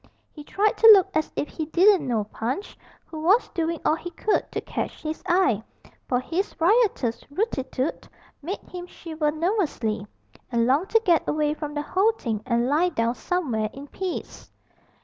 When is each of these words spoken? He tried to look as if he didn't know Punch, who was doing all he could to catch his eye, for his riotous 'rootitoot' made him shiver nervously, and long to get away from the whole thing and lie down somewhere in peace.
He 0.31 0.43
tried 0.43 0.77
to 0.77 0.87
look 0.95 1.09
as 1.13 1.31
if 1.35 1.47
he 1.47 1.67
didn't 1.67 2.07
know 2.07 2.23
Punch, 2.23 2.75
who 3.05 3.19
was 3.21 3.49
doing 3.49 3.79
all 3.85 3.93
he 3.93 4.09
could 4.09 4.51
to 4.51 4.59
catch 4.59 5.03
his 5.03 5.21
eye, 5.27 5.61
for 6.07 6.19
his 6.19 6.55
riotous 6.59 7.23
'rootitoot' 7.29 8.07
made 8.41 8.61
him 8.67 8.87
shiver 8.87 9.29
nervously, 9.29 10.07
and 10.51 10.65
long 10.65 10.87
to 10.87 10.99
get 11.05 11.29
away 11.29 11.53
from 11.53 11.75
the 11.75 11.83
whole 11.83 12.13
thing 12.13 12.41
and 12.47 12.67
lie 12.67 12.89
down 12.89 13.13
somewhere 13.13 13.69
in 13.73 13.85
peace. 13.89 14.49